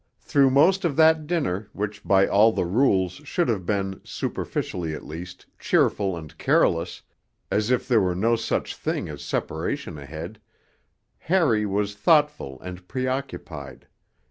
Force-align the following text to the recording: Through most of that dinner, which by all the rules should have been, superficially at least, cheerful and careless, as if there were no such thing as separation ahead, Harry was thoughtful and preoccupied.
Through 0.19 0.49
most 0.49 0.83
of 0.83 0.95
that 0.95 1.27
dinner, 1.27 1.69
which 1.73 2.03
by 2.03 2.25
all 2.25 2.51
the 2.51 2.65
rules 2.65 3.21
should 3.23 3.47
have 3.49 3.67
been, 3.67 4.01
superficially 4.03 4.95
at 4.95 5.05
least, 5.05 5.45
cheerful 5.59 6.17
and 6.17 6.35
careless, 6.39 7.03
as 7.51 7.69
if 7.69 7.87
there 7.87 8.01
were 8.01 8.15
no 8.15 8.35
such 8.35 8.75
thing 8.75 9.07
as 9.09 9.21
separation 9.21 9.99
ahead, 9.99 10.41
Harry 11.19 11.67
was 11.67 11.93
thoughtful 11.93 12.59
and 12.61 12.87
preoccupied. 12.87 13.85